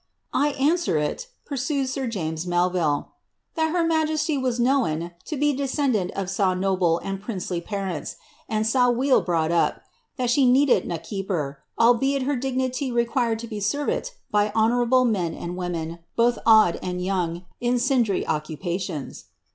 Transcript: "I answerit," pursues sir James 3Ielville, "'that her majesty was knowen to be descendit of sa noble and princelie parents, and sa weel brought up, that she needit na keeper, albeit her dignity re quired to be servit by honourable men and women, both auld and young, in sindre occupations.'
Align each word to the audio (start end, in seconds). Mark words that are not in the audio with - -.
"I 0.47 0.53
answerit," 0.53 1.27
pursues 1.45 1.93
sir 1.93 2.07
James 2.07 2.47
3Ielville, 2.47 3.09
"'that 3.55 3.71
her 3.71 3.83
majesty 3.85 4.35
was 4.35 4.59
knowen 4.59 5.11
to 5.25 5.37
be 5.37 5.53
descendit 5.55 6.09
of 6.15 6.27
sa 6.27 6.55
noble 6.55 6.97
and 7.03 7.21
princelie 7.21 7.63
parents, 7.63 8.15
and 8.49 8.65
sa 8.65 8.89
weel 8.89 9.21
brought 9.21 9.51
up, 9.51 9.83
that 10.17 10.31
she 10.31 10.49
needit 10.51 10.87
na 10.87 10.97
keeper, 10.97 11.59
albeit 11.79 12.23
her 12.23 12.35
dignity 12.35 12.91
re 12.91 13.05
quired 13.05 13.37
to 13.37 13.47
be 13.47 13.59
servit 13.59 14.09
by 14.31 14.51
honourable 14.55 15.05
men 15.05 15.35
and 15.35 15.55
women, 15.55 15.99
both 16.15 16.39
auld 16.47 16.77
and 16.81 17.05
young, 17.05 17.45
in 17.59 17.75
sindre 17.75 18.25
occupations.' 18.25 19.25